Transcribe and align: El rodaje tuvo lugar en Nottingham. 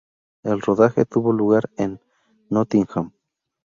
El 0.41 0.61
rodaje 0.61 1.05
tuvo 1.05 1.31
lugar 1.31 1.69
en 1.77 1.99
Nottingham. 2.49 3.11